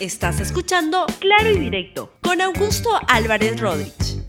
[0.00, 4.22] Estás escuchando Claro y Directo con Augusto Álvarez Rodríguez.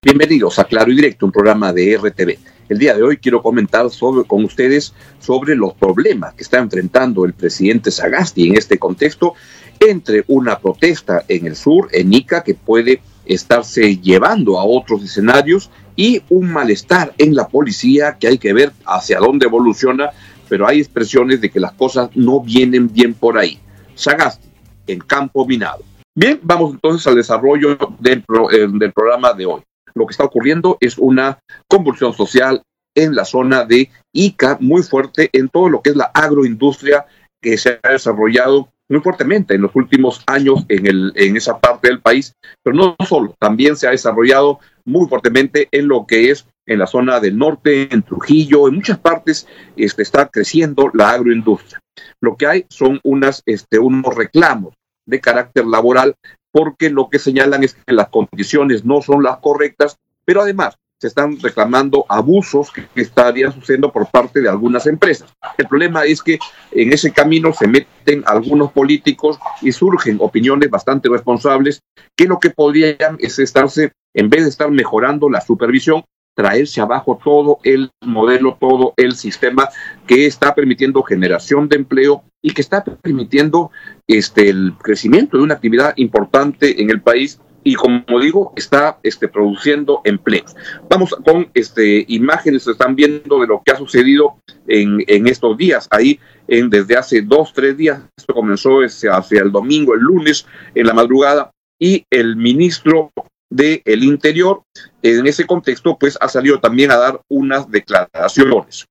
[0.00, 2.38] Bienvenidos a Claro y Directo, un programa de RTV.
[2.68, 3.86] El día de hoy quiero comentar
[4.28, 9.34] con ustedes sobre los problemas que está enfrentando el presidente Sagasti en este contexto
[9.80, 15.72] entre una protesta en el sur, en Ica, que puede estarse llevando a otros escenarios
[15.96, 20.10] y un malestar en la policía que hay que ver hacia dónde evoluciona,
[20.48, 23.58] pero hay expresiones de que las cosas no vienen bien por ahí.
[23.96, 24.47] Sagasti,
[24.88, 25.84] en campo minado.
[26.14, 29.62] Bien, vamos entonces al desarrollo del, eh, del programa de hoy.
[29.94, 31.38] Lo que está ocurriendo es una
[31.68, 32.62] convulsión social
[32.94, 37.06] en la zona de Ica muy fuerte en todo lo que es la agroindustria
[37.40, 42.32] que se ha desarrollado muy fuertemente en los últimos años en esa parte del país,
[42.62, 46.86] pero no solo, también se ha desarrollado muy fuertemente en lo que es en la
[46.86, 51.80] zona del norte, en Trujillo, en muchas partes este, está creciendo la agroindustria.
[52.20, 54.74] Lo que hay son unas, este, unos reclamos
[55.06, 56.14] de carácter laboral
[56.52, 61.06] porque lo que señalan es que las condiciones no son las correctas, pero además se
[61.06, 65.32] están reclamando abusos que, estarían sucediendo por parte de algunas empresas.
[65.56, 66.38] El problema es que
[66.72, 71.80] en ese camino se meten algunos políticos y surgen opiniones bastante responsables
[72.16, 76.04] que lo que podrían es estarse, en vez de estar mejorando la supervisión,
[76.38, 79.68] traerse abajo todo el modelo, todo el sistema
[80.06, 83.72] que está permitiendo generación de empleo y que está permitiendo
[84.06, 89.26] este, el crecimiento de una actividad importante en el país y como digo, está este,
[89.26, 90.54] produciendo empleos.
[90.88, 94.36] Vamos con este, imágenes están viendo de lo que ha sucedido
[94.68, 95.88] en, en estos días.
[95.90, 100.86] Ahí, en, desde hace dos, tres días, esto comenzó hacia el domingo, el lunes, en
[100.86, 101.50] la madrugada,
[101.80, 103.10] y el ministro
[103.50, 104.62] del el Interior,
[105.02, 108.86] en ese contexto, pues ha salido también a dar unas declaraciones.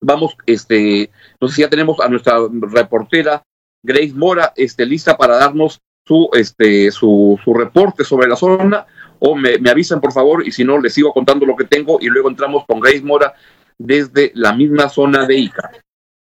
[0.00, 1.10] Vamos, este,
[1.48, 3.42] si ya tenemos a nuestra reportera
[3.82, 8.86] Grace Mora, este, lista para darnos su, este, su, su reporte sobre la zona,
[9.18, 11.98] o me, me avisan por favor, y si no, les sigo contando lo que tengo,
[12.00, 13.34] y luego entramos con Grace Mora
[13.76, 15.70] desde la misma zona de Ica.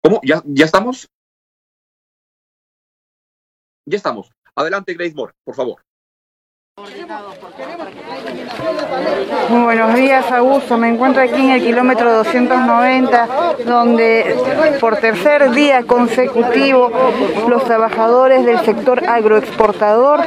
[0.02, 0.20] ¿Cómo?
[0.24, 1.08] ¿Ya, ya estamos?
[3.86, 4.32] Ya estamos.
[4.56, 5.82] Adelante, Grace Mora, por favor.
[9.50, 10.78] Muy buenos días, Augusto.
[10.78, 13.28] Me encuentro aquí en el kilómetro 290,
[13.66, 14.36] donde
[14.80, 16.92] por tercer día consecutivo
[17.48, 20.22] los trabajadores del sector agroexportador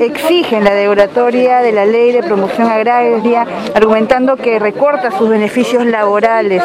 [0.00, 6.62] exigen la derogatoria de la ley de promoción agraria, argumentando que recorta sus beneficios laborales.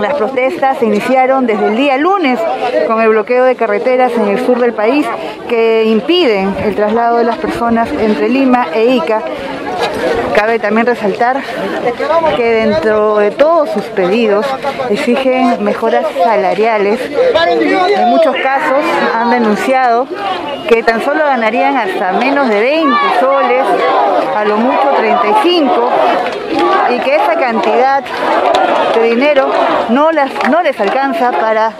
[0.00, 2.38] Las protestas se iniciaron desde el día lunes
[2.86, 5.06] con el bloqueo de carreteras en el sur del país
[5.48, 9.22] que impiden el traslado de las personas entre Lima e Ica.
[10.34, 11.36] Cabe también resaltar
[12.36, 14.46] que dentro de todos sus pedidos
[14.90, 17.00] exigen mejoras salariales.
[17.96, 18.84] En muchos casos
[19.14, 20.06] han denunciado
[20.68, 23.64] que tan solo ganarían hasta menos de 20 soles,
[24.34, 25.90] a lo mucho 35,
[26.90, 28.02] y que esa cantidad
[28.94, 29.48] de dinero
[29.90, 31.72] no, las, no les alcanza para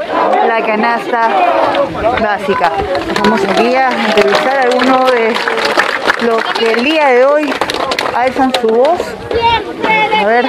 [0.46, 1.28] la canasta
[2.20, 2.72] básica.
[3.22, 5.32] Vamos aquí a entrevistar a alguno de
[6.26, 7.52] los que el día de hoy
[8.14, 9.00] alzan su voz.
[10.20, 10.46] A ver,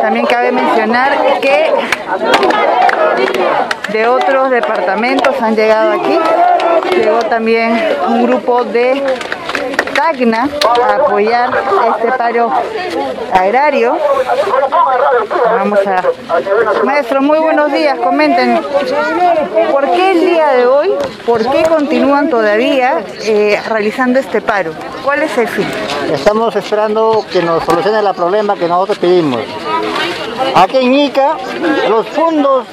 [0.00, 1.72] también cabe mencionar que
[3.92, 6.18] de otros departamentos han llegado aquí.
[6.96, 9.02] Llegó también un grupo de
[9.94, 10.48] Tacna
[10.82, 11.50] a apoyar
[11.96, 12.50] este paro
[13.32, 13.96] agrario.
[15.58, 16.84] Vamos a...
[16.84, 18.60] Maestro, muy buenos días, comenten.
[19.70, 20.90] ¿Por qué el día de hoy,
[21.24, 24.72] por qué continúan todavía eh, realizando este paro?
[25.04, 25.66] ¿Cuál es el fin?
[26.12, 29.40] Estamos esperando que nos solucione el problema que nosotros pedimos.
[30.54, 31.36] Aquí en Ica,
[31.88, 32.66] los fondos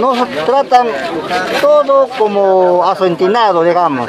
[0.00, 0.88] nos tratan
[1.60, 4.08] todo como asentinado, digamos.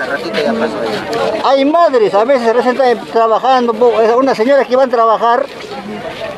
[1.43, 3.73] Hay madres, a veces recién están trabajando,
[4.17, 5.45] unas señoras que van a trabajar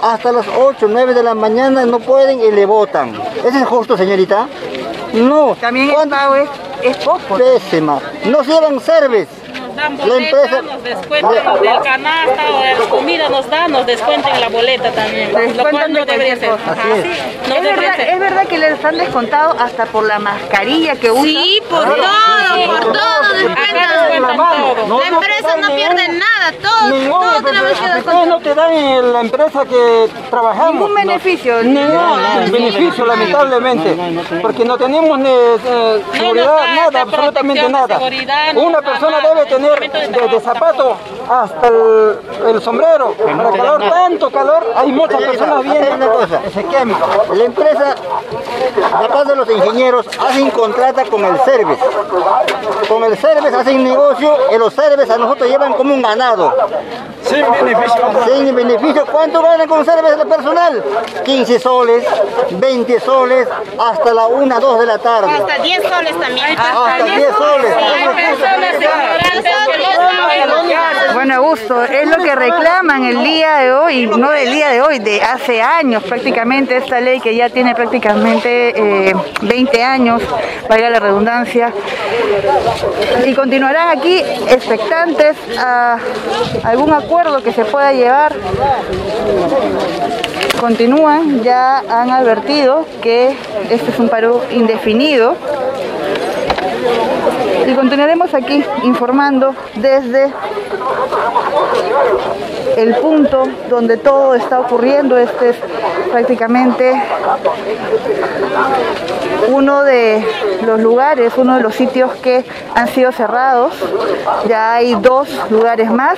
[0.02, 3.14] hasta las 8, 9 de la mañana no pueden y le votan.
[3.44, 4.48] ¿Eso es justo, señorita?
[5.14, 5.56] No.
[5.60, 6.50] También el pago es,
[6.84, 7.38] es poco.
[7.38, 8.00] Pésima.
[8.26, 9.28] No llevan cerves
[9.76, 14.50] dan boleta, nos descuentan del canasta o de la comida, nos dan, nos descuentan la
[14.50, 16.52] boleta también, lo cual no debería ser.
[16.52, 17.10] Ajá, sí.
[17.50, 18.10] no ¿Es, debería verdad, ser.
[18.10, 21.26] ¿Es verdad que les han descontado hasta por la mascarilla que usan?
[21.26, 24.38] Sí, por todo, por todo descuentan.
[24.38, 25.00] todo.
[25.00, 26.90] La empresa no pierde nada, todo,
[27.52, 28.28] descontar.
[28.28, 30.74] no te dan en la empresa que trabajamos.
[30.74, 31.64] Ningún beneficio.
[31.64, 33.98] Ningún beneficio, lamentablemente,
[34.42, 38.00] porque no tenemos ni eh, seguridad, nada, absolutamente nada.
[38.56, 40.98] Una persona debe tener desde zapato
[41.30, 43.14] hasta el, sombrero.
[43.14, 45.94] Para calor, tanto calor, hay muchas personas vienen.
[45.94, 46.42] Una cosa,
[47.34, 47.96] la empresa
[48.94, 51.82] acá de los ingenieros hacen contrata con el service.
[52.88, 56.54] Con el service hacen negocio y los service a nosotros llevan como un ganado.
[57.28, 58.26] Sin beneficio.
[58.26, 59.06] Sin beneficio.
[59.06, 60.84] ¿Cuánto ganan con service de personal?
[61.24, 62.06] 15 soles,
[62.52, 63.48] 20 soles,
[63.80, 65.32] hasta la 1, 2 de la tarde.
[65.32, 66.58] Hasta 10 soles también.
[66.58, 67.76] Hasta 10 soles.
[71.14, 72.18] Bueno, Augusto, es lo
[73.04, 77.20] el día de hoy, no del día de hoy, de hace años prácticamente, esta ley
[77.20, 80.22] que ya tiene prácticamente 20 eh, años,
[80.70, 81.74] valga la redundancia,
[83.26, 84.18] y continuarán aquí
[84.50, 85.98] expectantes a
[86.64, 88.34] algún acuerdo que se pueda llevar.
[90.60, 93.36] Continúan, ya han advertido que
[93.70, 95.36] este es un paro indefinido.
[97.68, 100.32] Y continuaremos aquí informando desde
[102.78, 105.18] el punto donde todo está ocurriendo.
[105.18, 105.58] Este es
[106.12, 106.94] prácticamente
[109.50, 110.26] uno de
[110.66, 112.44] los lugares, uno de los sitios que
[112.74, 113.74] han sido cerrados.
[114.48, 116.18] Ya hay dos lugares más.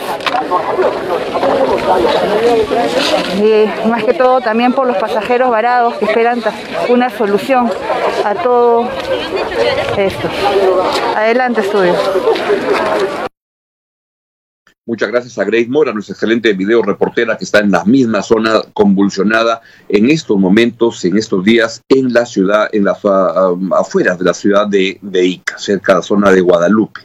[3.38, 6.42] Y más que todo también por los pasajeros varados que esperan
[6.90, 7.72] una solución
[8.24, 8.88] a todo
[9.98, 10.30] esto.
[11.16, 11.94] Adelante, estudio.
[14.88, 18.62] Muchas gracias a Grace Mora, nuestra excelente video reportera que está en la misma zona
[18.72, 23.00] convulsionada en estos momentos, en estos días, en la ciudad, en las
[23.78, 27.02] afueras de la ciudad de, de Ica, cerca de la zona de Guadalupe.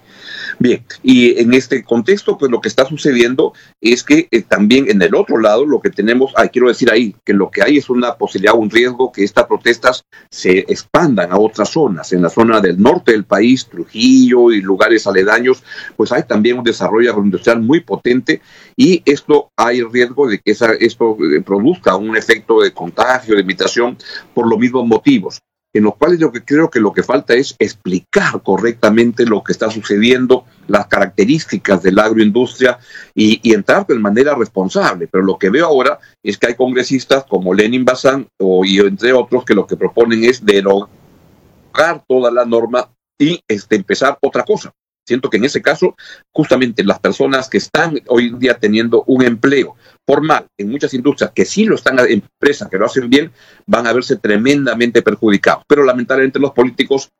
[0.62, 5.02] Bien, y en este contexto, pues lo que está sucediendo es que eh, también en
[5.02, 8.14] el otro lado lo que tenemos, quiero decir ahí, que lo que hay es una
[8.14, 12.12] posibilidad, un riesgo que estas protestas se expandan a otras zonas.
[12.12, 15.64] En la zona del norte del país, Trujillo y lugares aledaños,
[15.96, 18.40] pues hay también un desarrollo agroindustrial muy potente
[18.76, 23.98] y esto hay riesgo de que esto eh, produzca un efecto de contagio, de imitación,
[24.32, 25.42] por los mismos motivos
[25.74, 29.70] en los cuales yo creo que lo que falta es explicar correctamente lo que está
[29.70, 32.78] sucediendo, las características de la agroindustria
[33.14, 35.08] y, entrar de manera responsable.
[35.08, 39.12] Pero lo que veo ahora es que hay congresistas como Lenin Bazán o, y entre
[39.12, 44.72] otros que lo que proponen es derogar toda la norma y este, empezar otra cosa.
[45.04, 45.96] Siento que en ese caso,
[46.30, 49.76] justamente las personas que están hoy en día teniendo un empleo
[50.06, 53.32] formal en muchas industrias que sí lo están, empresas que lo hacen bien,
[53.66, 55.64] van a verse tremendamente perjudicados.
[55.66, 57.10] Pero lamentablemente los políticos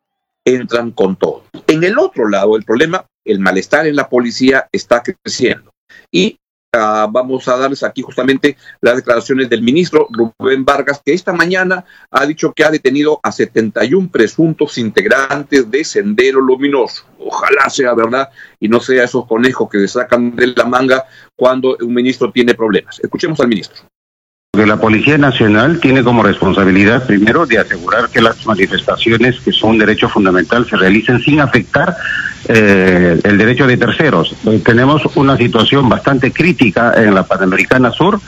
[0.45, 1.43] entran con todo.
[1.67, 5.71] En el otro lado, el problema, el malestar en la policía está creciendo.
[6.11, 6.37] Y
[6.75, 11.85] Ah, vamos a darles aquí justamente las declaraciones del ministro Rubén Vargas, que esta mañana
[12.09, 17.05] ha dicho que ha detenido a 71 presuntos integrantes de Sendero Luminoso.
[17.19, 18.29] Ojalá sea verdad
[18.59, 21.05] y no sea esos conejos que se sacan de la manga
[21.35, 22.99] cuando un ministro tiene problemas.
[22.99, 23.83] Escuchemos al ministro.
[24.53, 29.77] La Policía Nacional tiene como responsabilidad primero de asegurar que las manifestaciones, que son un
[29.79, 31.95] derecho fundamental, se realicen sin afectar
[32.47, 34.35] eh, el derecho de terceros.
[34.45, 38.19] Eh, tenemos una situación bastante crítica en la Panamericana Sur.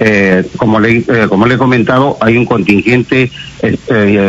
[0.00, 3.30] Eh, como, le, como le he comentado, hay un contingente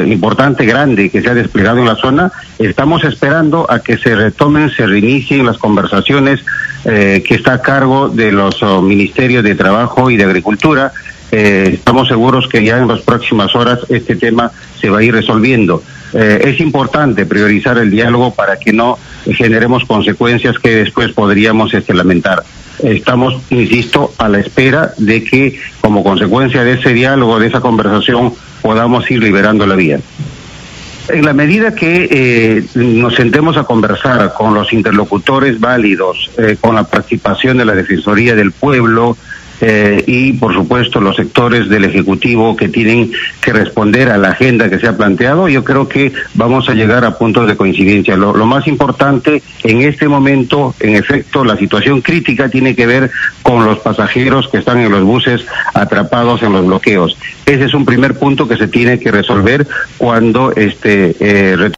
[0.05, 2.31] importante, grande, que se ha desplegado en la zona.
[2.59, 6.41] Estamos esperando a que se retomen, se reinicien las conversaciones
[6.83, 10.91] que está a cargo de los oh, ministerios de Trabajo y de Agricultura
[11.35, 15.15] eh, estamos seguros que ya en las próximas horas este tema se va a ir
[15.15, 15.81] resolviendo.
[16.13, 21.93] Eh, es importante priorizar el diálogo para que no generemos consecuencias que después podríamos este,
[21.93, 22.43] lamentar.
[22.83, 28.33] Estamos, insisto, a la espera de que como consecuencia de ese diálogo, de esa conversación,
[28.61, 29.99] podamos ir liberando la vía.
[31.09, 36.85] En la medida que eh, nos sentemos a conversar con los interlocutores válidos, con la
[36.85, 39.17] participación de la Defensoría del Pueblo,
[39.65, 44.69] eh, y, por supuesto, los sectores del Ejecutivo que tienen que responder a la agenda
[44.69, 48.17] que se ha planteado, yo creo que vamos a llegar a puntos de coincidencia.
[48.17, 53.09] Lo, más importante en este momento, en efecto, la situación crítica tiene que ver
[53.41, 57.17] con los pasajeros que están en los buses atrapados en los bloqueos.
[57.45, 59.65] Ese es un primer punto que se tiene que resolver
[59.97, 61.71] cuando este eh,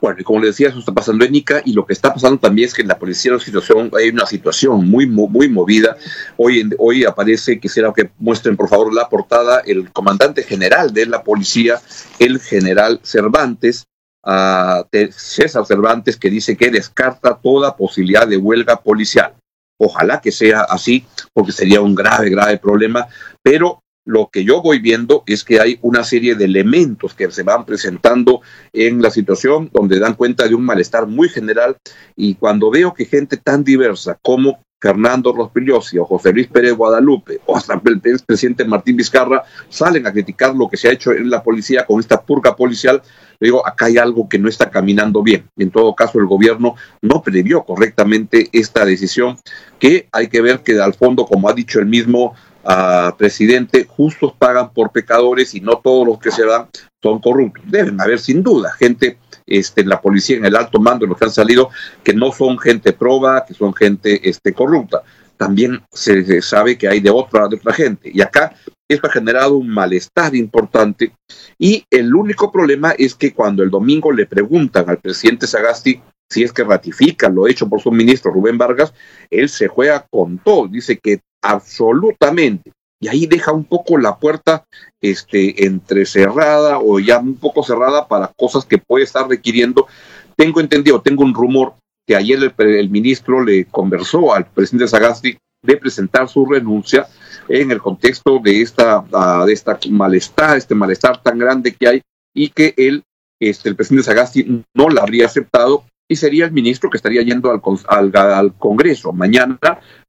[0.00, 2.38] bueno, y como le decía, eso está pasando en Ica y lo que está pasando
[2.38, 5.96] también es que en la policía hay una situación, hay una situación muy, muy, movida.
[6.36, 11.22] Hoy, hoy aparece, quisiera que muestren por favor la portada, el comandante general de la
[11.22, 11.80] policía,
[12.18, 13.86] el general Cervantes,
[14.24, 19.34] uh, César Cervantes, que dice que descarta toda posibilidad de huelga policial.
[19.78, 23.06] Ojalá que sea así, porque sería un grave, grave problema,
[23.42, 27.42] pero lo que yo voy viendo es que hay una serie de elementos que se
[27.42, 28.40] van presentando
[28.72, 31.76] en la situación donde dan cuenta de un malestar muy general
[32.14, 37.40] y cuando veo que gente tan diversa como Fernando Rospigliosi o José Luis Pérez Guadalupe
[37.46, 41.30] o hasta el presidente Martín Vizcarra salen a criticar lo que se ha hecho en
[41.30, 43.02] la policía con esta purga policial,
[43.40, 45.48] digo, acá hay algo que no está caminando bien.
[45.56, 49.38] En todo caso, el gobierno no previó correctamente esta decisión,
[49.78, 52.34] que hay que ver que al fondo, como ha dicho el mismo
[52.66, 56.68] uh, presidente, justos pagan por pecadores y no todos los que se dan
[57.02, 57.64] son corruptos.
[57.66, 61.24] Deben haber sin duda gente este, en la policía, en el alto mando, los que
[61.24, 61.70] han salido,
[62.02, 65.02] que no son gente proba, que son gente este, corrupta.
[65.36, 68.10] También se, sabe que hay de otra, de otra gente.
[68.12, 68.54] Y acá
[68.88, 71.12] esto ha generado un malestar importante.
[71.58, 76.42] Y el único problema es que cuando el domingo le preguntan al presidente Sagasti si
[76.42, 78.92] es que ratifica lo hecho por su ministro Rubén Vargas,
[79.30, 80.66] él se juega con todo.
[80.66, 84.64] Dice que absolutamente y ahí deja un poco la puerta
[85.00, 89.86] este, entrecerrada o ya un poco cerrada para cosas que puede estar requiriendo.
[90.34, 91.74] Tengo entendido, tengo un rumor
[92.06, 97.06] que ayer el, ministro le conversó al presidente Sagasti de presentar su renuncia
[97.48, 102.02] en el contexto de esta, ah, de esta malestar, este malestar tan grande que hay
[102.34, 103.02] y que él,
[103.40, 107.50] este, el presidente Sagasti no la habría aceptado y sería el ministro que estaría yendo
[107.50, 109.58] al, al, Congreso mañana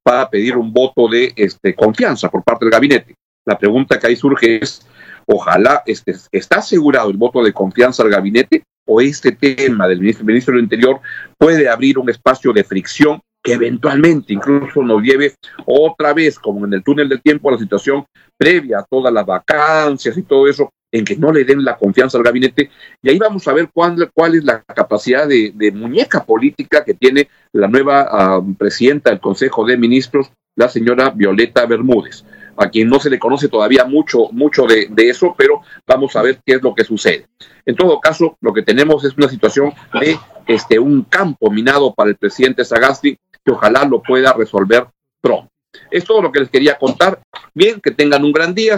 [0.04, 3.16] para pedir un voto de este, confianza por parte del gabinete.
[3.46, 4.86] La pregunta que ahí surge es,
[5.26, 10.26] ojalá este, está asegurado el voto de confianza al gabinete o este tema del ministro,
[10.26, 11.02] ministro del Interior
[11.38, 15.36] puede abrir un espacio de fricción que eventualmente incluso nos lleve
[15.66, 18.06] otra vez, como en el túnel del tiempo, a la situación
[18.38, 22.18] previa a todas las vacancias y todo eso, en que no le den la confianza
[22.18, 22.70] al gabinete.
[23.02, 23.98] Y ahí vamos a ver cuál,
[24.36, 30.32] es la capacidad de, muñeca política que tiene la nueva presidenta del Consejo de Ministros,
[30.56, 32.24] la señora Violeta Bermúdez,
[32.56, 36.24] a quien no se le conoce todavía mucho, mucho de, de, eso, pero vamos a
[36.24, 37.28] ver qué es lo que sucede.
[37.66, 40.18] En todo caso, lo que tenemos es una situación de
[40.48, 44.88] este, un campo minado para el presidente Sagasti, que ojalá lo pueda resolver
[45.22, 45.50] pronto.
[45.92, 47.22] Es todo lo que les quería contar.
[47.54, 48.78] Bien, que tengan un gran día.